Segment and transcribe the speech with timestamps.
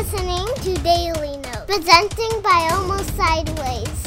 [0.00, 4.06] listening to Daily Note, presenting by Almost Sideways.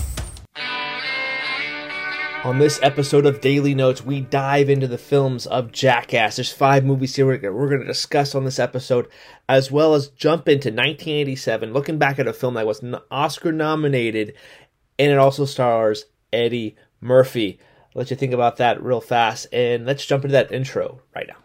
[2.43, 6.37] On this episode of Daily Notes, we dive into the films of Jackass.
[6.37, 9.07] There's five movies here we're, we're going to discuss on this episode,
[9.47, 14.33] as well as jump into 1987, looking back at a film that was Oscar nominated,
[14.97, 17.59] and it also stars Eddie Murphy.
[17.95, 21.27] I'll let you think about that real fast, and let's jump into that intro right
[21.27, 21.35] now.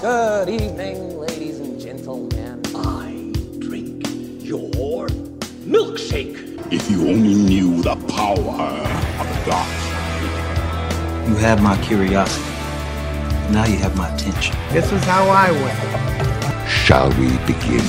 [0.00, 2.58] Good evening, ladies and gentlemen.
[2.74, 4.06] I drink
[4.40, 5.08] your
[5.66, 6.72] milkshake.
[6.72, 8.62] If you only knew the power
[9.20, 9.68] of the dark.
[11.28, 12.42] You have my curiosity.
[13.52, 14.56] Now you have my attention.
[14.70, 16.66] This is how I win.
[16.66, 17.84] Shall we begin?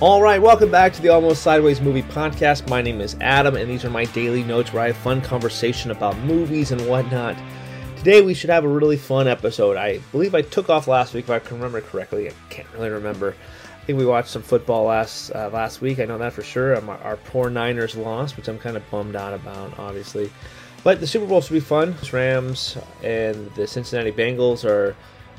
[0.00, 2.68] All right, welcome back to the Almost Sideways Movie Podcast.
[2.68, 5.92] My name is Adam, and these are my daily notes where I have fun conversation
[5.92, 7.36] about movies and whatnot.
[8.04, 9.78] Today we should have a really fun episode.
[9.78, 12.28] I believe I took off last week, if I can remember correctly.
[12.28, 13.34] I can't really remember.
[13.80, 15.98] I think we watched some football last uh, last week.
[15.98, 16.76] I know that for sure.
[16.76, 20.30] Our, our poor Niners lost, which I'm kind of bummed out about, obviously.
[20.82, 21.94] But the Super Bowl should be fun.
[22.12, 24.94] Rams and the Cincinnati Bengals are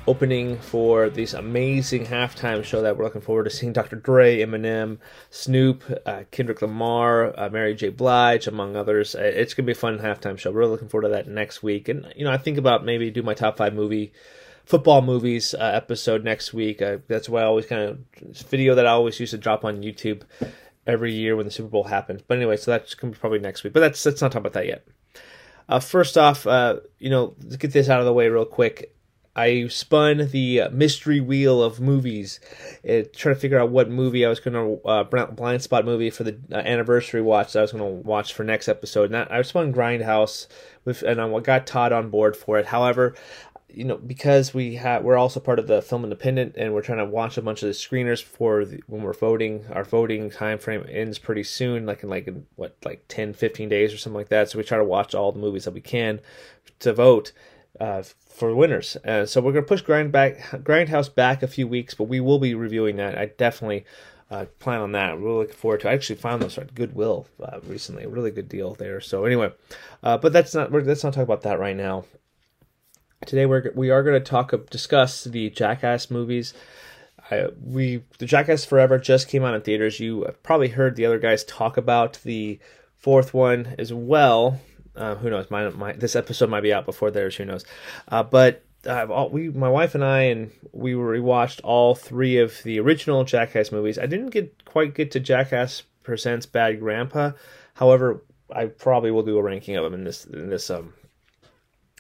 [0.08, 3.96] opening for this amazing halftime show that we're looking forward to seeing Dr.
[3.96, 5.00] Dre, Eminem,
[5.32, 7.90] Snoop, uh, Kendrick Lamar, uh, Mary J.
[7.90, 9.16] Blige, among others.
[9.16, 10.52] Uh, it's gonna be a fun halftime show.
[10.52, 11.90] We're really looking forward to that next week.
[11.90, 14.14] And you know, I think about maybe do my top five movie
[14.66, 16.82] football movies uh, episode next week.
[16.82, 18.00] Uh, that's why I always kind of
[18.50, 20.22] video that I always used to drop on YouTube
[20.86, 22.22] every year when the Super Bowl happens.
[22.22, 23.74] But anyway, so that's gonna be probably next week.
[23.74, 24.88] But that's let's not talk about that yet.
[25.68, 28.95] Uh, first off, uh, you know, let's get this out of the way real quick.
[29.36, 32.40] I spun the mystery wheel of movies,
[32.88, 36.10] uh, trying to figure out what movie I was going to uh, blind spot movie
[36.10, 39.06] for the uh, anniversary watch that I was going to watch for next episode.
[39.06, 40.48] And that, I spun Grindhouse
[40.86, 42.68] with, and I got Todd on board for it.
[42.68, 43.14] However,
[43.68, 47.00] you know, because we have we're also part of the Film Independent, and we're trying
[47.00, 49.66] to watch a bunch of the screeners for the, when we're voting.
[49.70, 53.68] Our voting time frame ends pretty soon, like in like in what like 10, 15
[53.68, 54.50] days or something like that.
[54.50, 56.22] So we try to watch all the movies that we can
[56.80, 57.34] to vote
[57.80, 58.98] uh, for winners.
[59.06, 62.40] Uh, so we're gonna push Grind back Grindhouse back a few weeks, but we will
[62.40, 63.18] be reviewing that.
[63.18, 63.86] I definitely.
[64.32, 65.22] Uh, plan on that.
[65.22, 65.90] We're looking forward to.
[65.90, 68.06] I actually found those at Goodwill uh, recently.
[68.06, 69.00] A really good deal there.
[69.00, 69.54] So anyway,
[70.02, 70.72] uh, but that's not.
[70.72, 72.06] Let's not talk about that right now.
[73.26, 76.54] Today we're we are going to talk discuss the Jackass movies.
[77.32, 80.00] I, we the Jackass Forever just came out in theaters.
[80.00, 82.60] You probably heard the other guys talk about the
[82.98, 84.60] fourth one as well.
[84.96, 85.50] Uh, who knows?
[85.50, 87.36] My, my this episode might be out before theirs.
[87.36, 87.66] Who knows?
[88.08, 92.62] Uh, but uh, all, we, my wife and I, and we rewatched all three of
[92.64, 93.98] the original Jackass movies.
[93.98, 97.32] I didn't get quite get to Jackass Presents Bad Grandpa.
[97.74, 98.24] However,
[98.54, 100.94] I probably will do a ranking of them in this in this um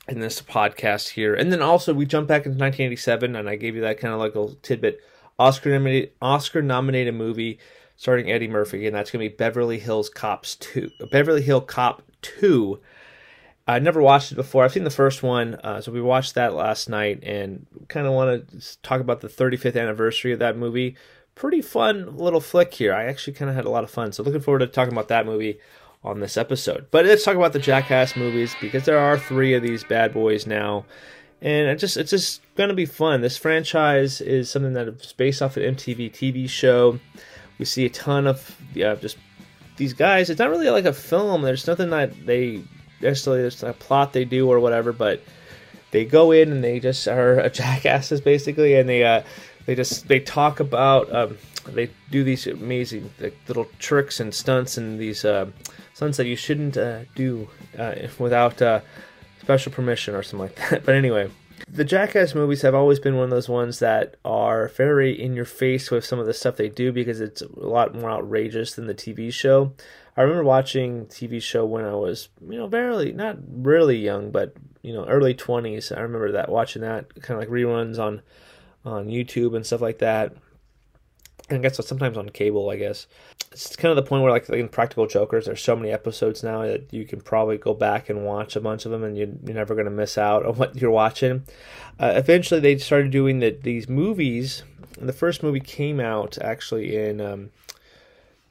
[0.07, 1.33] in this podcast here.
[1.33, 4.19] And then also we jump back into 1987, and I gave you that kind of
[4.19, 5.01] like a tidbit.
[5.37, 7.59] Oscar nominated Oscar nominated movie
[7.97, 10.91] starring Eddie Murphy, and that's going to be Beverly Hills Cops two.
[11.11, 12.79] Beverly Hill Cop two.
[13.67, 14.63] I never watched it before.
[14.63, 18.13] I've seen the first one, uh, so we watched that last night, and kind of
[18.13, 20.95] want to talk about the 35th anniversary of that movie.
[21.33, 22.93] Pretty fun little flick here.
[22.93, 25.07] I actually kind of had a lot of fun, so looking forward to talking about
[25.07, 25.59] that movie
[26.03, 26.87] on this episode.
[26.91, 30.45] But let's talk about the Jackass movies because there are three of these bad boys
[30.45, 30.85] now,
[31.41, 33.21] and it just it's just going to be fun.
[33.21, 36.99] This franchise is something that is based off an MTV TV show.
[37.57, 39.17] We see a ton of yeah, just
[39.77, 40.29] these guys.
[40.29, 41.41] It's not really like a film.
[41.41, 42.63] There's nothing that they
[43.01, 45.21] necessarily there's a plot they do or whatever, but
[45.91, 49.23] they go in and they just are jackasses basically, and they uh,
[49.65, 54.77] they just they talk about um, they do these amazing like, little tricks and stunts
[54.77, 55.23] and these.
[55.25, 55.51] Uh,
[55.95, 57.49] stunts that you shouldn't uh, do
[57.79, 58.81] uh, without uh,
[59.41, 60.85] special permission or something like that.
[60.85, 61.31] But anyway,
[61.67, 65.45] the Jackass movies have always been one of those ones that are very in your
[65.45, 68.87] face with some of the stuff they do because it's a lot more outrageous than
[68.87, 69.73] the TV show.
[70.17, 74.55] I remember watching TV show when I was, you know, barely not really young, but
[74.81, 75.91] you know, early twenties.
[75.91, 78.21] I remember that watching that kind of like reruns on
[78.85, 80.33] on YouTube and stuff like that.
[81.49, 83.07] And I guess sometimes on cable, I guess
[83.55, 86.63] it's kind of the point where like in practical jokers there's so many episodes now
[86.63, 89.53] that you can probably go back and watch a bunch of them and you, are
[89.53, 91.45] never going to miss out on what you're watching.
[91.97, 94.63] Uh, eventually they started doing the, these movies.
[94.99, 97.51] And the first movie came out actually in um,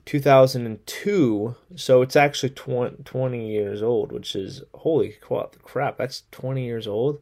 [0.06, 6.86] 2002 so it's actually 20, 20 years old which is holy crap that's 20 years
[6.86, 7.20] old?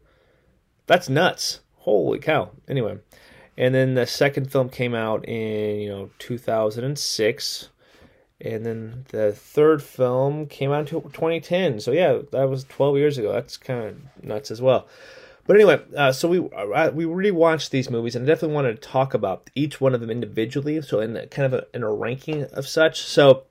[0.86, 1.60] That's nuts.
[1.78, 2.50] Holy cow.
[2.68, 2.98] Anyway.
[3.56, 7.68] And then the second film came out in you know 2006
[8.42, 13.18] and then the third film came out in 2010 so yeah that was 12 years
[13.18, 14.86] ago that's kind of nuts as well
[15.44, 18.88] but anyway, uh, so we uh, we rewatched these movies, and I definitely wanted to
[18.88, 20.80] talk about each one of them individually.
[20.82, 23.00] So in a, kind of a, in a ranking of such.
[23.02, 23.42] So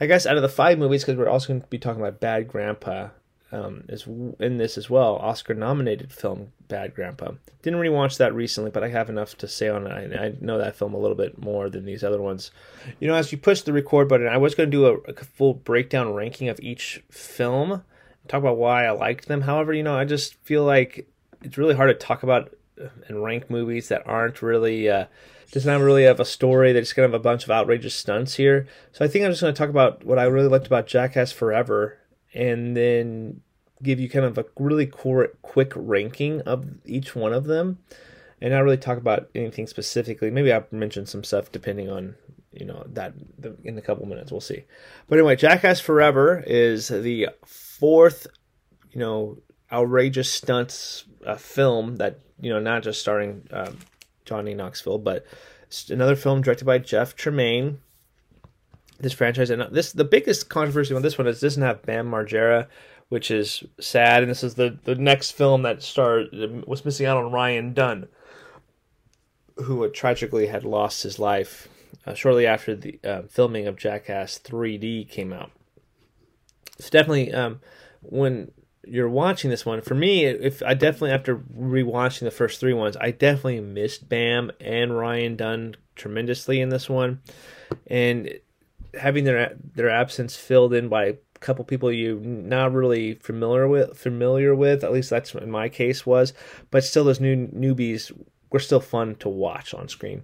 [0.00, 2.20] I guess out of the five movies, because we're also going to be talking about
[2.20, 3.08] Bad Grandpa
[3.52, 4.06] um, is
[4.40, 5.16] in this as well.
[5.16, 7.32] Oscar nominated film Bad Grandpa.
[7.62, 9.92] Didn't rewatch that recently, but I have enough to say on it.
[9.92, 12.50] I, I, know that film a little bit more than these other ones.
[12.98, 15.24] You know, as you push the record button, I was going to do a, a
[15.24, 17.84] full breakdown ranking of each film,
[18.26, 19.42] talk about why I liked them.
[19.42, 21.06] However, you know, I just feel like
[21.42, 22.54] it's really hard to talk about
[23.06, 24.88] and rank movies that aren't really.
[24.88, 25.06] Uh,
[25.50, 26.72] does not really have a story.
[26.72, 28.66] They just kind of have a bunch of outrageous stunts here.
[28.92, 31.30] So I think I'm just going to talk about what I really liked about Jackass
[31.30, 31.98] Forever
[32.34, 33.40] and then
[33.82, 37.78] give you kind of a really quick ranking of each one of them.
[38.40, 40.30] And not really talk about anything specifically.
[40.30, 42.16] Maybe i'll mention some stuff depending on
[42.52, 43.14] you know that
[43.62, 44.32] in a couple minutes.
[44.32, 44.64] We'll see.
[45.06, 48.26] But anyway jackass forever is the fourth
[48.92, 49.38] you know
[49.72, 53.78] outrageous stunts uh, film that you know not just starring um,
[54.24, 55.24] johnny knoxville but
[55.88, 57.78] another film directed by jeff tremaine
[59.02, 59.50] this franchise.
[59.50, 62.68] And this the biggest controversy on this one is it doesn't have Bam Margera,
[63.08, 64.22] which is sad.
[64.22, 66.28] And this is the the next film that starred
[66.66, 68.08] was missing out on Ryan Dunn,
[69.56, 71.68] who tragically had lost his life
[72.06, 75.50] uh, shortly after the uh, filming of Jackass 3D came out.
[76.78, 77.60] It's definitely um,
[78.00, 78.50] when
[78.84, 79.80] you're watching this one.
[79.80, 84.50] For me, if I definitely after rewatching the first three ones, I definitely missed Bam
[84.60, 87.20] and Ryan Dunn tremendously in this one,
[87.86, 88.30] and
[88.98, 93.96] having their their absence filled in by a couple people you're not really familiar with
[93.98, 96.32] familiar with at least that's in my case was
[96.70, 98.12] but still those new newbies
[98.52, 100.22] were still fun to watch on screen.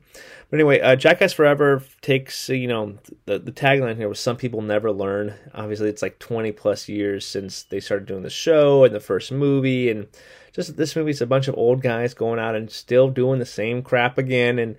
[0.51, 4.63] But anyway uh, jackass forever takes you know the, the tagline here was some people
[4.63, 5.35] never learn.
[5.55, 9.33] Obviously it's like 20 plus years since they started doing the show and the first
[9.33, 10.07] movie and
[10.53, 13.83] just this movie's a bunch of old guys going out and still doing the same
[13.83, 14.77] crap again and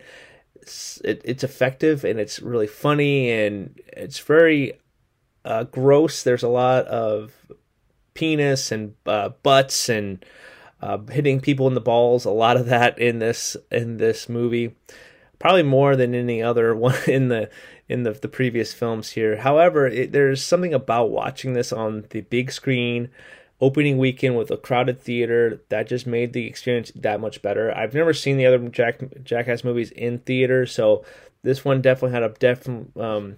[0.55, 4.73] it's it, it's effective and it's really funny and it's very
[5.45, 6.23] uh, gross.
[6.23, 7.33] There's a lot of
[8.13, 10.23] penis and uh, butts and
[10.81, 12.25] uh, hitting people in the balls.
[12.25, 14.75] A lot of that in this in this movie,
[15.39, 17.49] probably more than any other one in the
[17.87, 19.37] in the the previous films here.
[19.37, 23.09] However, it, there's something about watching this on the big screen
[23.61, 27.75] opening weekend with a crowded theater that just made the experience that much better.
[27.75, 31.03] I've never seen the other Jack Jackass movies in theater, so
[31.43, 33.37] this one definitely had a definite um,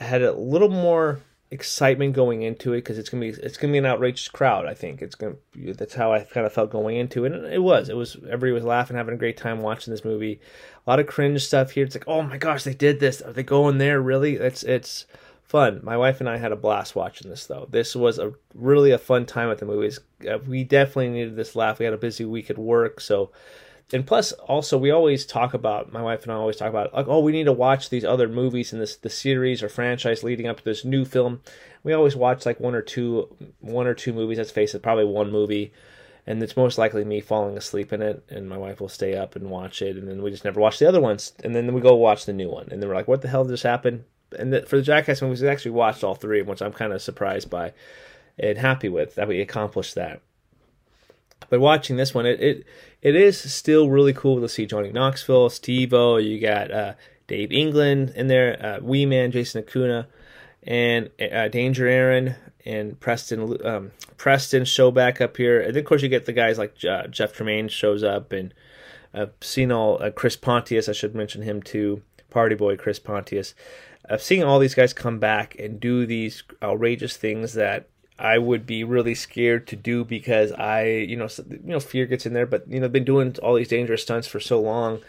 [0.00, 1.20] had a little more
[1.50, 4.66] excitement going into it because it's gonna be it's gonna be an outrageous crowd.
[4.66, 7.62] I think it's gonna that's how I kind of felt going into it, and it
[7.62, 10.40] was it was everybody was laughing, having a great time watching this movie.
[10.86, 11.84] A lot of cringe stuff here.
[11.84, 13.20] It's like, oh my gosh, they did this.
[13.20, 14.00] Are they going there?
[14.00, 14.36] Really?
[14.36, 15.06] It's it's
[15.48, 15.80] fun.
[15.82, 17.66] My wife and I had a blast watching this though.
[17.70, 19.98] This was a really a fun time at the movies.
[20.28, 21.78] Uh, we definitely needed this laugh.
[21.78, 23.32] We had a busy week at work, so
[23.92, 27.08] and plus also we always talk about my wife and I always talk about like
[27.08, 30.46] oh we need to watch these other movies in this the series or franchise leading
[30.46, 31.40] up to this new film.
[31.82, 34.38] We always watch like one or two one or two movies.
[34.38, 35.72] Let's face it, probably one movie.
[36.26, 39.34] And it's most likely me falling asleep in it, and my wife will stay up
[39.34, 41.80] and watch it, and then we just never watch the other ones, and then we
[41.80, 44.04] go watch the new one, and then we're like, "What the hell just happened?"
[44.36, 47.00] And the, for the Jackass movies, we actually watched all three, which I'm kind of
[47.00, 47.72] surprised by
[48.38, 50.20] and happy with that we accomplished that.
[51.50, 52.66] But watching this one, it it,
[53.00, 56.94] it is still really cool to see Johnny Knoxville, Steve-O, you got uh,
[57.26, 60.08] Dave England in there, uh, Wee Man, Jason Acuna,
[60.62, 65.60] and uh, Danger Ehren and Preston um, Preston show back up here.
[65.60, 68.52] And then, of course, you get the guys like uh, Jeff Tremaine shows up, and
[69.14, 70.88] I've seen all uh, Chris Pontius.
[70.88, 73.54] I should mention him too, Party Boy Chris Pontius
[74.08, 77.88] of seeing all these guys come back and do these outrageous things that
[78.18, 82.26] I would be really scared to do because I, you know, you know, fear gets
[82.26, 82.46] in there.
[82.46, 85.00] But you know, been doing all these dangerous stunts for so long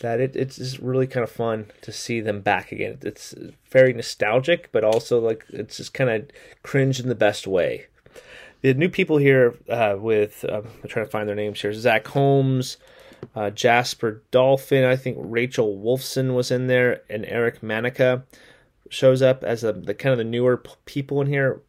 [0.00, 2.98] that it, it's really kind of fun to see them back again.
[3.02, 3.34] It's
[3.70, 6.28] very nostalgic, but also like it's just kind of
[6.62, 7.86] cringe in the best way.
[8.62, 12.06] The new people here uh, with um, I'm trying to find their names here: Zach
[12.08, 12.78] Holmes,
[13.34, 14.84] uh, Jasper Dolphin.
[14.84, 18.24] I think Rachel Wolfson was in there, and Eric Manaka
[18.90, 21.60] shows up as a, the kind of the newer p- people in here.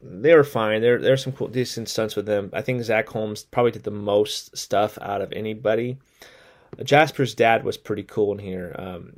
[0.00, 0.80] They were fine.
[0.80, 2.50] There there's some cool decent stunts with them.
[2.52, 5.98] I think Zach Holmes probably did the most stuff out of anybody.
[6.82, 8.74] Jasper's dad was pretty cool in here.
[8.78, 9.14] Um,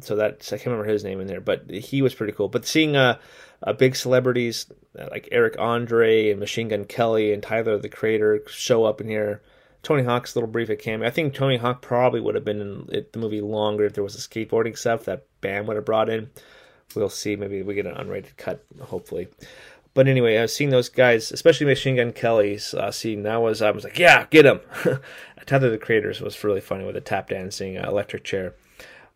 [0.00, 2.48] so that I can't remember his name in there, but he was pretty cool.
[2.48, 3.18] But seeing uh,
[3.62, 4.66] uh big celebrities
[4.98, 9.08] uh, like Eric Andre and Machine Gun Kelly and Tyler the Creator show up in
[9.08, 9.42] here.
[9.86, 11.06] Tony Hawk's little brief cameo.
[11.06, 14.16] I think Tony Hawk probably would have been in the movie longer if there was
[14.16, 16.28] a skateboarding stuff that Bam would have brought in.
[16.96, 17.36] We'll see.
[17.36, 19.28] Maybe we get an unrated cut, hopefully.
[19.94, 23.22] But anyway, I was seeing those guys, especially Machine Gun Kelly's uh, scene.
[23.22, 24.58] That was I was like, yeah, get him.
[25.46, 28.56] Tyler the Creator's was really funny with the tap dancing uh, electric chair.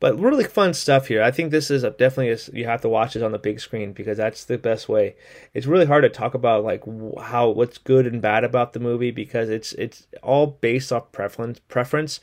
[0.01, 1.23] But really fun stuff here.
[1.23, 3.93] I think this is a, definitely you have to watch this on the big screen
[3.93, 5.15] because that's the best way.
[5.53, 6.83] It's really hard to talk about like
[7.21, 11.61] how what's good and bad about the movie because it's it's all based off preference.
[11.69, 12.21] Preference.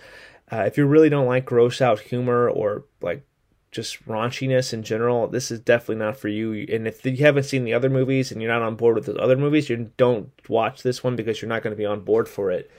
[0.51, 3.24] Uh, if you really don't like gross out humor or like
[3.69, 6.65] just raunchiness in general, this is definitely not for you.
[6.74, 9.15] And if you haven't seen the other movies and you're not on board with the
[9.17, 12.27] other movies, you don't watch this one because you're not going to be on board
[12.27, 12.72] for it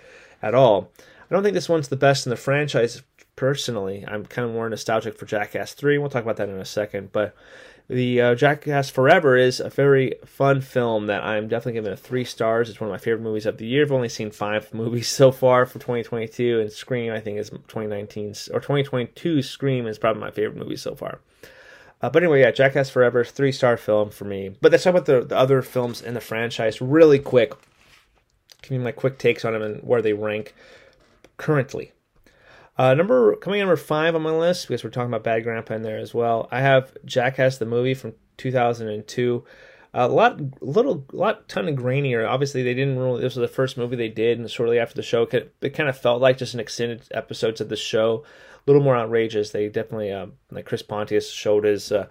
[0.43, 0.91] at all.
[1.31, 3.03] I don't think this one's the best in the franchise
[3.37, 4.05] personally.
[4.07, 5.99] I'm kind of more nostalgic for Jackass 3.
[5.99, 7.13] We'll talk about that in a second.
[7.13, 7.35] But
[7.89, 12.25] the uh, Jackass Forever is a very fun film that I'm definitely giving it three
[12.25, 12.69] stars.
[12.69, 13.85] It's one of my favorite movies of the year.
[13.85, 18.49] I've only seen five movies so far for 2022, and Scream I think is 2019's
[18.49, 21.21] or 2022 Scream is probably my favorite movie so far.
[22.01, 24.51] Uh, but anyway, yeah, Jackass Forever, three star film for me.
[24.61, 27.55] But let's talk about the, the other films in the franchise really quick.
[28.63, 30.55] Give me my quick takes on them and where they rank
[31.39, 31.93] currently.
[32.77, 35.83] Uh, number coming number five on my list because we're talking about Bad Grandpa in
[35.83, 36.49] there as well.
[36.53, 39.45] I have Jackass the movie from 2002.
[39.95, 42.29] A lot, little, lot, ton of grainier.
[42.29, 43.23] Obviously, they didn't really.
[43.23, 45.99] This was the first movie they did, and shortly after the show, it kind of
[45.99, 48.23] felt like just an extended episodes of the show.
[48.57, 49.51] A little more outrageous.
[49.51, 52.07] They definitely, uh, like Chris Pontius showed his uh,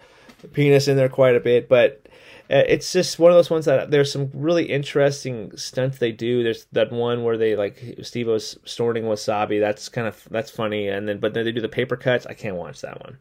[0.53, 2.06] penis in there quite a bit, but
[2.49, 6.43] it's just one of those ones that there's some really interesting stunts they do.
[6.43, 9.59] There's that one where they like Steve was snorting wasabi.
[9.59, 10.87] That's kind of that's funny.
[10.87, 12.25] And then but then they do the paper cuts.
[12.25, 13.17] I can't watch that one.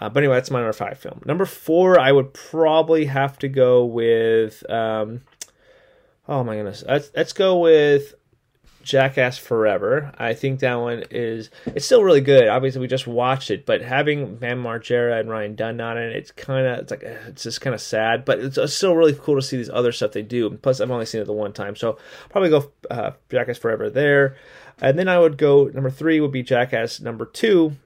[0.00, 1.22] Uh, but anyway, that's my number five film.
[1.24, 4.68] Number four, I would probably have to go with.
[4.70, 5.22] Um,
[6.28, 8.14] oh my goodness, let's, let's go with
[8.86, 10.12] Jackass Forever.
[10.16, 12.46] I think that one is it's still really good.
[12.46, 16.30] Obviously, we just watched it, but having Bam Margera and Ryan Dunn on it, it's
[16.30, 19.34] kind of it's like it's just kind of sad, but it's, it's, still really cool
[19.34, 20.48] to see these other stuff they do.
[20.50, 21.98] Plus, I've only seen it the one time, so
[22.30, 24.36] probably go uh, Jackass Forever there,
[24.80, 27.76] and then I would go number three would be Jackass number two.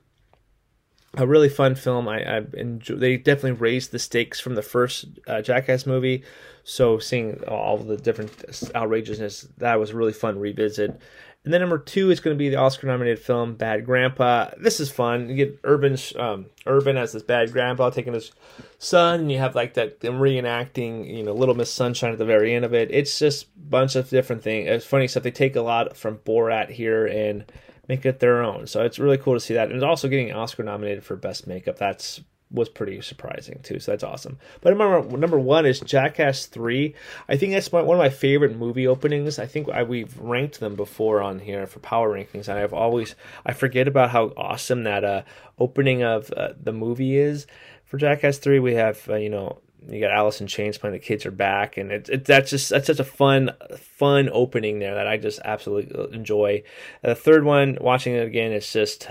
[1.17, 2.07] A really fun film.
[2.09, 2.95] I, I enjoy.
[2.95, 6.23] They definitely raised the stakes from the first uh, Jackass movie.
[6.63, 8.31] So seeing all the different
[8.77, 11.01] outrageousness, that was a really fun revisit.
[11.43, 14.51] And then number two is going to be the Oscar-nominated film Bad Grandpa.
[14.59, 15.31] This is fun.
[15.31, 18.31] You get Irving, um, Irving as this bad grandpa taking his
[18.79, 22.27] son, and you have like that them reenacting, you know, Little Miss Sunshine at the
[22.27, 22.91] very end of it.
[22.91, 24.69] It's just a bunch of different things.
[24.69, 25.23] It's funny stuff.
[25.23, 27.51] They take a lot from Borat here and
[27.91, 28.69] make it their own.
[28.69, 29.67] So it's really cool to see that.
[29.67, 31.77] And it's also getting Oscar nominated for best makeup.
[31.77, 32.21] That's
[32.53, 33.79] was pretty surprising too.
[33.79, 34.39] So that's awesome.
[34.61, 36.95] But number number one is Jackass Three.
[37.29, 39.39] I think that's my, one of my favorite movie openings.
[39.39, 43.15] I think I, we've ranked them before on here for power rankings, and I've always
[43.45, 45.23] I forget about how awesome that uh,
[45.59, 47.47] opening of uh, the movie is.
[47.85, 49.59] For Jackass Three, we have uh, you know
[49.89, 52.71] you got Alice in Chains playing the kids are back, and it, it, that's just
[52.71, 56.63] that's such a fun fun opening there that I just absolutely enjoy.
[57.03, 59.09] And the third one, watching it again, it's just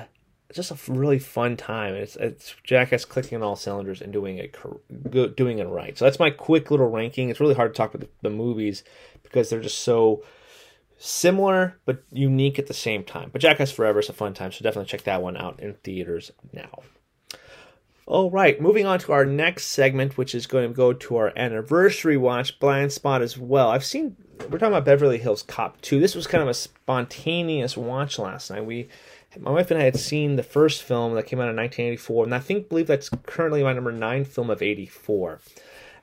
[0.49, 1.95] it's just a really fun time.
[1.95, 4.55] It's it's Jackass clicking on all cylinders and doing it
[5.35, 5.97] doing it right.
[5.97, 7.29] So that's my quick little ranking.
[7.29, 8.83] It's really hard to talk about the, the movies
[9.23, 10.23] because they're just so
[10.97, 13.29] similar but unique at the same time.
[13.31, 16.31] But Jackass Forever is a fun time, so definitely check that one out in theaters
[16.51, 16.81] now.
[18.09, 21.31] All right, moving on to our next segment, which is going to go to our
[21.35, 23.69] anniversary watch, Blind Spot as well.
[23.69, 24.15] I've seen
[24.49, 25.99] we're talking about Beverly Hills Cop 2.
[25.99, 28.65] This was kind of a spontaneous watch last night.
[28.65, 28.87] We
[29.37, 32.33] my wife and I had seen the first film that came out in 1984, and
[32.33, 35.39] I think believe that's currently my number nine film of 84.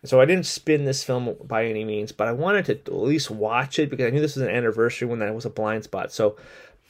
[0.05, 3.33] So I didn't spin this film by any means, but I wanted to at least
[3.33, 6.13] watch it because I knew this was an anniversary when that was a blind spot.
[6.13, 6.37] So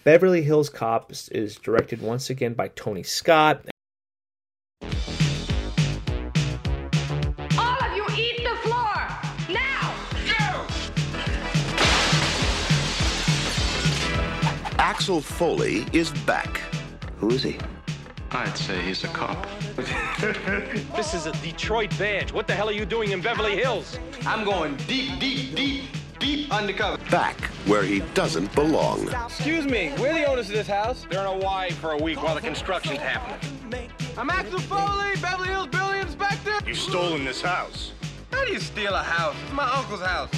[0.04, 3.64] Beverly Hills Cop is directed once again by Tony Scott.
[14.96, 16.56] Axel Foley is back.
[17.18, 17.58] Who is he?
[18.30, 19.46] I'd say he's a cop.
[19.76, 22.32] this is a Detroit badge.
[22.32, 23.98] What the hell are you doing in Beverly Hills?
[24.24, 25.84] I'm going deep, deep, deep,
[26.18, 26.96] deep undercover.
[27.10, 29.06] Back where he doesn't belong.
[29.26, 31.06] Excuse me, we're the owners of this house.
[31.10, 33.90] They're in Hawaii for a week while the construction's happening.
[34.16, 36.54] I'm Axel Foley, Beverly Hills building inspector.
[36.66, 37.92] You've stolen this house.
[38.32, 39.36] How do you steal a house?
[39.44, 40.30] It's my uncle's house.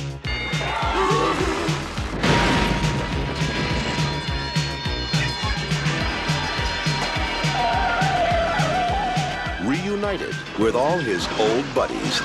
[9.64, 12.20] Reunited with all his old buddies.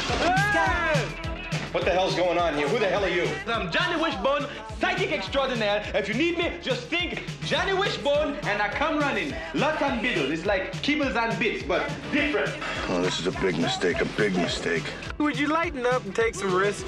[1.73, 2.67] What the hell's going on here?
[2.67, 3.27] Who the hell are you?
[3.47, 4.45] I'm Johnny Wishbone,
[4.79, 5.83] psychic extraordinaire.
[5.95, 9.33] If you need me, just think Johnny Wishbone and I come running.
[9.55, 10.31] Lots and biddle.
[10.31, 12.51] It's like kibbles and bits, but different.
[12.89, 14.83] Oh, this is a big mistake, a big mistake.
[15.17, 16.87] Would you lighten up and take some risks?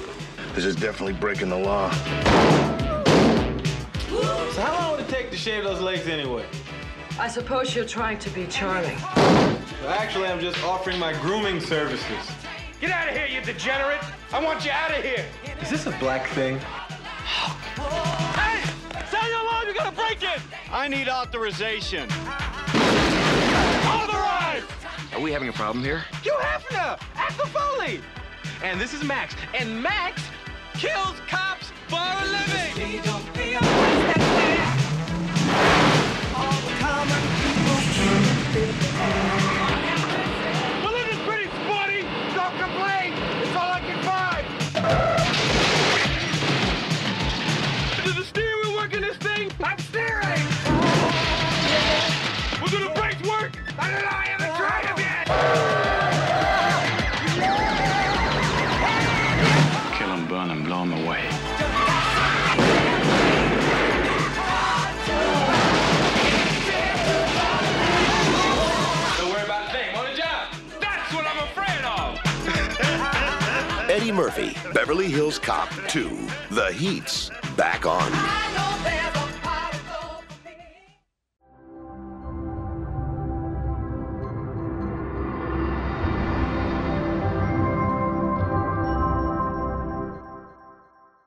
[0.54, 1.90] This is definitely breaking the law.
[4.52, 6.44] So how long would it take to shave those legs anyway?
[7.18, 8.98] I suppose you're trying to be charming.
[9.00, 12.30] Well, actually, I'm just offering my grooming services.
[12.78, 14.02] Get out of here, you degenerate!
[14.34, 15.24] I want you out of here!
[15.62, 16.58] Is this a black thing?
[17.78, 18.62] Hey!
[19.08, 19.66] Stay alive!
[19.66, 20.42] You gotta break it!
[20.70, 22.04] I need authorization.
[23.86, 24.66] Authorized!
[25.14, 26.04] Are we having a problem here?
[26.22, 27.00] Hugh Hefner!
[27.14, 28.02] Axel Foley!
[28.62, 29.34] And this is Max.
[29.54, 30.22] And Max
[30.74, 33.45] kills cops for a living!
[76.76, 78.12] Heat's back on.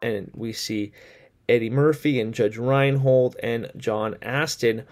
[0.02, 0.92] and we see
[1.48, 4.86] Eddie Murphy and Judge Reinhold and John Ashton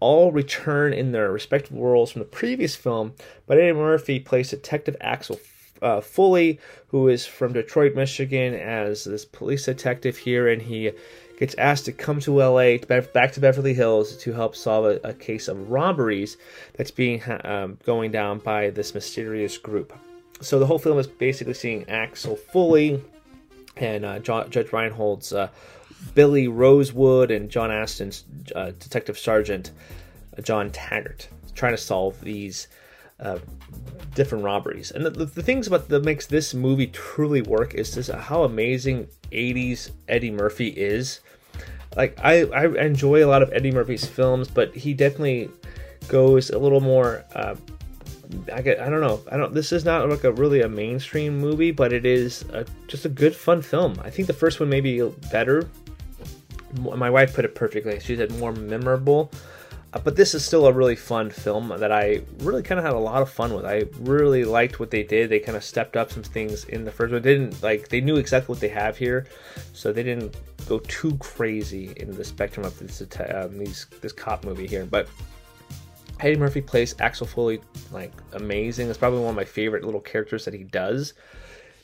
[0.00, 3.14] all return in their respective roles from the previous film,
[3.46, 5.40] but Eddie Murphy plays Detective Axel
[5.84, 10.92] uh, Foley, who is from Detroit, Michigan, as this police detective here, and he
[11.38, 15.12] gets asked to come to LA, back to Beverly Hills, to help solve a, a
[15.12, 16.36] case of robberies
[16.76, 19.92] that's being um, going down by this mysterious group.
[20.40, 23.02] So the whole film is basically seeing Axel Foley
[23.76, 25.48] and uh, Judge Reinhold's uh,
[26.14, 28.24] Billy Rosewood and John Ashton's
[28.54, 29.70] uh, Detective Sergeant
[30.36, 32.68] uh, John Taggart trying to solve these
[33.20, 33.38] uh,
[34.14, 34.90] different robberies.
[34.90, 39.08] And the, the, things about that makes this movie truly work is just how amazing
[39.30, 41.20] 80s Eddie Murphy is.
[41.96, 45.50] Like I, I enjoy a lot of Eddie Murphy's films, but he definitely
[46.08, 47.54] goes a little more uh,
[48.52, 51.38] I get I don't know I don't this is not like a really a mainstream
[51.38, 54.68] movie but it is a, just a good fun film I think the first one
[54.68, 55.68] may be better
[56.80, 59.30] my wife put it perfectly she said more memorable
[60.02, 62.98] but this is still a really fun film that I really kind of had a
[62.98, 66.10] lot of fun with I really liked what they did they kind of stepped up
[66.10, 68.96] some things in the first one they didn't like they knew exactly what they have
[68.96, 69.26] here
[69.72, 73.02] so they didn't go too crazy in the spectrum of this
[73.34, 75.08] um, these this cop movie here but
[76.20, 77.60] Eddie Murphy plays Axel Foley
[77.92, 78.88] like amazing.
[78.88, 81.12] It's probably one of my favorite little characters that he does.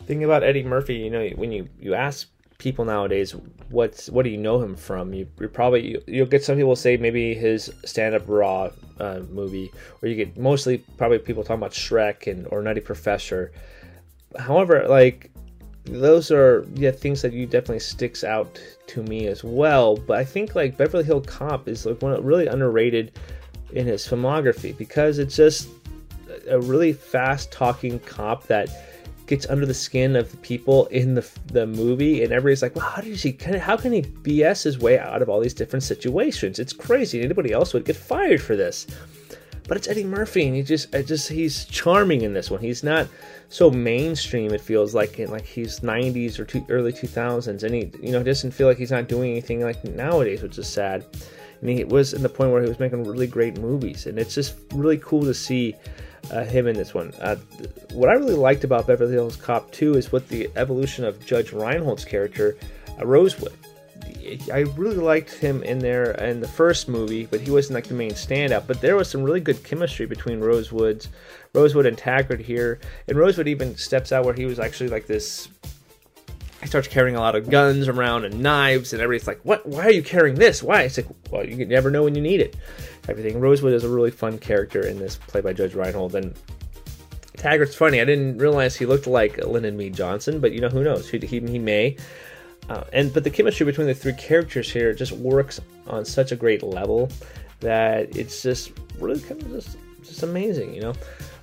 [0.06, 2.28] Thinking about Eddie Murphy, you know, when you you ask
[2.60, 3.34] people nowadays
[3.70, 6.76] what's what do you know him from, you, are probably you, will get some people
[6.76, 8.70] say maybe his stand up Raw
[9.00, 13.50] uh, movie, or you get mostly probably people talking about Shrek and or Nutty Professor.
[14.38, 15.30] However, like
[15.84, 19.96] those are yeah things that you definitely sticks out to me as well.
[19.96, 23.18] But I think like Beverly Hill Cop is like one really underrated
[23.72, 25.68] in his filmography because it's just
[26.48, 28.68] a really fast talking cop that
[29.30, 32.84] gets under the skin of the people in the the movie and everybody's like well
[32.84, 36.58] how does he how can he bs his way out of all these different situations?
[36.58, 37.22] It's crazy.
[37.22, 38.88] Anybody else would get fired for this.
[39.68, 42.60] But it's eddie murphy and he just I just he's charming in this one.
[42.60, 43.06] He's not
[43.50, 48.10] so mainstream it feels like like he's 90s or two, early 2000s and he you
[48.10, 51.06] know doesn't feel like he's not doing anything like nowadays which is sad.
[51.60, 54.34] And he was in the point where he was making really great movies and it's
[54.34, 55.76] just really cool to see
[56.30, 57.12] uh, him in this one.
[57.20, 57.36] Uh,
[57.92, 61.50] what i really liked about beverly hills cop 2 is what the evolution of judge
[61.50, 62.56] reinhold's character
[63.00, 63.52] uh, rosewood
[64.52, 67.94] i really liked him in there in the first movie but he wasn't like the
[67.94, 68.66] main standout.
[68.66, 71.08] But there was some really good chemistry between rosewood's
[71.54, 72.80] rosewood and taggart here.
[73.08, 75.48] And rosewood even steps out where he was actually like this
[76.60, 79.66] he starts carrying a lot of guns around and knives, and everybody's like, "What?
[79.66, 80.62] Why are you carrying this?
[80.62, 82.56] Why?" It's like, "Well, you never know when you need it."
[83.08, 83.40] Everything.
[83.40, 86.34] Rosewood is a really fun character in this, played by Judge Reinhold, and
[87.36, 88.00] Taggart's funny.
[88.00, 89.88] I didn't realize he looked like Lyndon B.
[89.88, 91.08] Johnson, but you know who knows?
[91.08, 91.96] He, he, he may.
[92.68, 96.36] Uh, and but the chemistry between the three characters here just works on such a
[96.36, 97.10] great level
[97.60, 100.94] that it's just really kind of just just amazing, you know.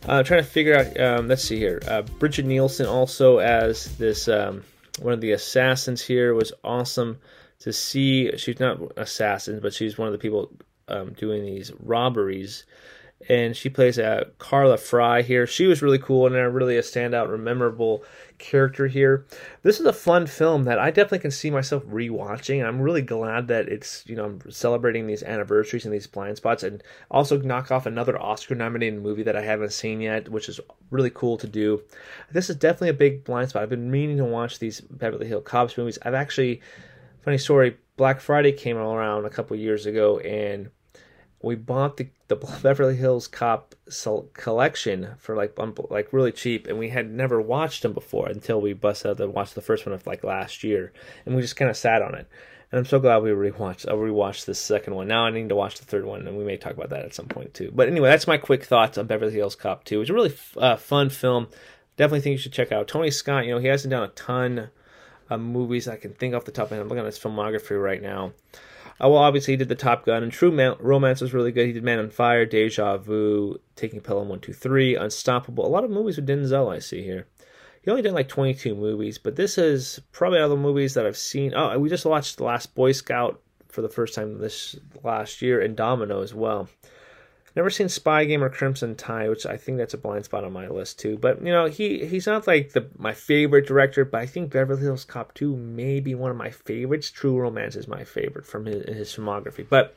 [0.07, 0.99] Uh, trying to figure out.
[0.99, 1.81] Um, let's see here.
[1.87, 4.27] Uh, Brigitte Nielsen also as this.
[4.27, 4.63] Um,
[4.99, 7.19] one of the assassins here was awesome
[7.59, 8.35] to see.
[8.37, 10.51] She's not assassin, but she's one of the people
[10.87, 12.65] um, doing these robberies.
[13.29, 15.47] And she plays a Karla Fry here.
[15.47, 18.03] She was really cool and really a standout, memorable
[18.37, 19.25] character here.
[19.63, 22.63] This is a fun film that I definitely can see myself rewatching.
[22.63, 26.61] I'm really glad that it's you know I'm celebrating these anniversaries and these blind spots,
[26.61, 30.59] and also knock off another Oscar-nominated movie that I haven't seen yet, which is
[30.91, 31.81] really cool to do.
[32.31, 33.63] This is definitely a big blind spot.
[33.63, 35.97] I've been meaning to watch these Beverly Hill Cops movies.
[36.03, 36.61] I've actually,
[37.23, 40.69] funny story, Black Friday came around a couple years ago, and
[41.41, 43.75] we bought the, the Beverly Hills Cop
[44.33, 45.57] collection for like
[45.89, 49.33] like really cheap, and we had never watched them before until we busted out and
[49.33, 50.91] watched the first one of like last year,
[51.25, 52.27] and we just kind of sat on it.
[52.69, 53.87] And I'm so glad we rewatched.
[53.87, 55.07] I rewatched the second one.
[55.07, 57.13] Now I need to watch the third one, and we may talk about that at
[57.13, 57.71] some point too.
[57.73, 60.01] But anyway, that's my quick thoughts on Beverly Hills Cop 2.
[60.01, 61.47] It's a really uh, fun film.
[61.95, 62.89] Definitely think you should check out.
[62.89, 64.69] Tony Scott, you know, he hasn't done a ton
[65.29, 66.81] of movies I can think off the top of my head.
[66.83, 68.33] I'm looking at his filmography right now.
[69.01, 71.67] Uh, well, obviously he did the Top Gun, and True Man- Romance was really good.
[71.67, 75.65] He did Man on Fire, Deja Vu, Taking Pelham One Two Three, Unstoppable.
[75.65, 77.27] A lot of movies with Denzel I see here.
[77.81, 81.15] He only did like 22 movies, but this is probably all the movies that I've
[81.15, 81.53] seen.
[81.55, 85.61] Oh, we just watched The Last Boy Scout for the first time this last year,
[85.61, 86.67] and Domino as well.
[87.57, 90.53] Never seen Spy Game or Crimson Tide, which I think that's a blind spot on
[90.53, 91.17] my list too.
[91.17, 94.83] But you know, he he's not like the my favorite director, but I think Beverly
[94.83, 97.09] Hills Cop 2 may be one of my favorites.
[97.09, 99.65] True Romance is my favorite from his, his filmography.
[99.67, 99.95] But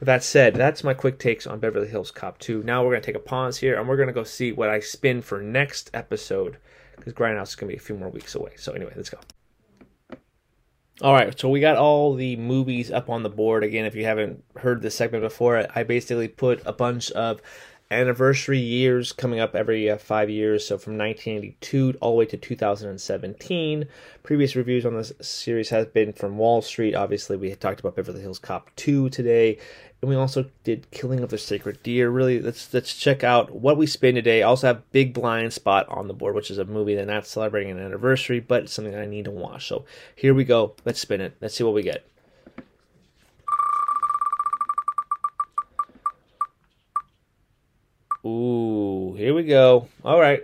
[0.00, 2.64] with that said, that's my quick takes on Beverly Hills Cop 2.
[2.64, 5.22] Now we're gonna take a pause here and we're gonna go see what I spin
[5.22, 6.56] for next episode
[6.96, 8.54] because Grindhouse is gonna be a few more weeks away.
[8.56, 9.20] So anyway, let's go.
[11.02, 13.64] All right, so we got all the movies up on the board.
[13.64, 17.42] Again, if you haven't heard this segment before, I basically put a bunch of
[17.92, 20.66] anniversary years coming up every uh, five years.
[20.66, 23.86] So from 1982 all the way to 2017.
[24.22, 26.94] Previous reviews on this series has been from Wall Street.
[26.94, 29.58] Obviously, we had talked about Beverly Hills Cop 2 today,
[30.00, 32.10] and we also did Killing of the Sacred Deer.
[32.10, 34.42] Really, let's let's check out what we spin today.
[34.42, 37.26] I also have Big Blind Spot on the board, which is a movie that's not
[37.26, 39.68] celebrating an anniversary, but it's something I need to watch.
[39.68, 39.84] So
[40.16, 40.74] here we go.
[40.84, 41.36] Let's spin it.
[41.40, 42.06] Let's see what we get.
[48.24, 49.88] Ooh, here we go.
[50.04, 50.42] All right.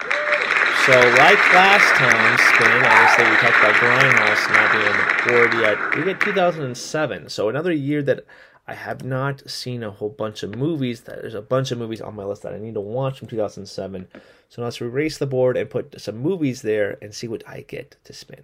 [0.00, 5.52] So, like last time, spin, obviously we talked about Grindhouse not being on the board
[5.54, 5.96] yet.
[5.96, 8.24] We get 2007, so another year that
[8.66, 11.02] I have not seen a whole bunch of movies.
[11.02, 14.08] There's a bunch of movies on my list that I need to watch from 2007.
[14.48, 17.96] So let's erase the board and put some movies there and see what I get
[18.04, 18.40] to spin.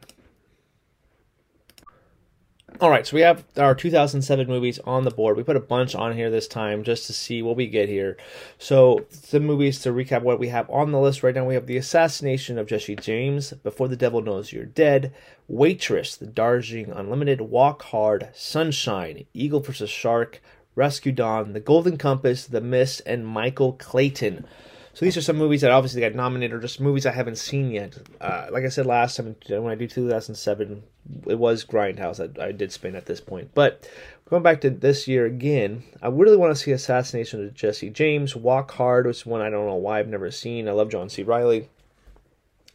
[2.80, 5.36] All right, so we have our 2007 movies on the board.
[5.36, 8.16] We put a bunch on here this time just to see what we get here.
[8.58, 11.66] So, the movies to recap what we have on the list right now we have
[11.66, 15.14] The Assassination of Jesse James, Before the Devil Knows You're Dead,
[15.46, 19.88] Waitress, The Darjeeling Unlimited, Walk Hard, Sunshine, Eagle vs.
[19.88, 20.42] Shark,
[20.74, 24.46] Rescue Dawn, The Golden Compass, The Mist, and Michael Clayton.
[24.94, 27.72] So these are some movies that obviously got nominated, or just movies I haven't seen
[27.72, 27.98] yet.
[28.20, 30.82] Uh, like I said last time when I do 2007,
[31.26, 33.50] it was Grindhouse that I did spin at this point.
[33.54, 33.88] But
[34.30, 38.36] going back to this year again, I really want to see Assassination of Jesse James,
[38.36, 40.68] Walk Hard, which is one I don't know why I've never seen.
[40.68, 41.24] I love John C.
[41.24, 41.68] Reilly.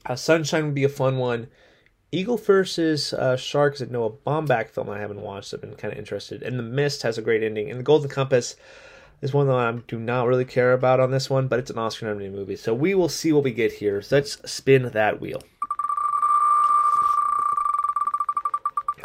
[0.05, 1.47] Uh, Sunshine would be a fun one.
[2.11, 5.53] Eagle versus uh, Sharks at Noah Baumbach film I haven't watched.
[5.53, 6.43] I've been kind of interested.
[6.43, 7.69] And The Mist has a great ending.
[7.69, 8.55] And The Golden Compass
[9.21, 11.77] is one that I do not really care about on this one, but it's an
[11.77, 12.55] Oscar nominated movie.
[12.55, 14.01] So we will see what we get here.
[14.01, 15.41] So let's spin that wheel.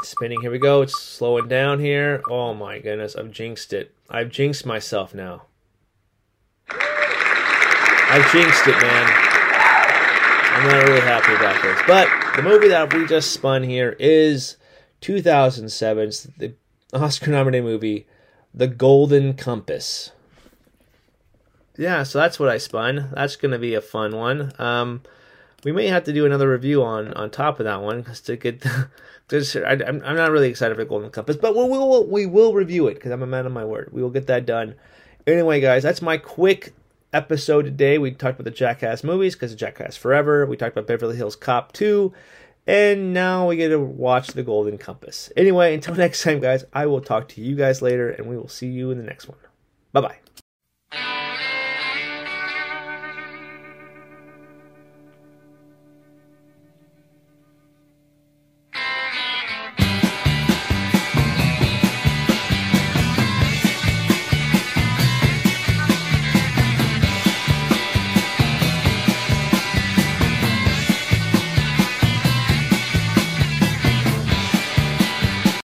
[0.02, 0.42] Spinning.
[0.42, 0.82] Here we go.
[0.82, 2.22] It's slowing down here.
[2.28, 3.16] Oh my goodness.
[3.16, 3.94] I've jinxed it.
[4.10, 5.46] I've jinxed myself now.
[6.68, 9.12] I've jinxed it, man.
[10.54, 11.80] I'm not really happy about this.
[11.86, 14.58] But the movie that we just spun here is
[15.00, 16.54] 2007's the
[16.92, 18.06] Oscar nominated movie
[18.54, 20.12] the Golden Compass.
[21.76, 23.10] Yeah, so that's what I spun.
[23.14, 24.52] That's going to be a fun one.
[24.58, 25.02] Um,
[25.64, 28.36] we may have to do another review on on top of that one because to
[28.36, 28.64] get.
[29.32, 32.86] I, am I'm not really excited for Golden Compass, but we will we will review
[32.88, 33.88] it because I'm a man of my word.
[33.90, 34.74] We will get that done.
[35.26, 36.74] Anyway, guys, that's my quick
[37.14, 37.96] episode today.
[37.96, 40.44] We talked about the Jackass movies because Jackass Forever.
[40.44, 42.12] We talked about Beverly Hills Cop 2.
[42.66, 45.30] And now we get to watch The Golden Compass.
[45.36, 48.48] Anyway, until next time, guys, I will talk to you guys later, and we will
[48.48, 49.38] see you in the next one.
[49.92, 50.23] Bye bye.